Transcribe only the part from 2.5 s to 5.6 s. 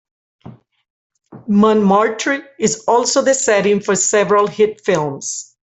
is also the setting for several hit films.